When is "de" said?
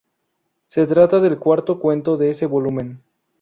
2.17-2.31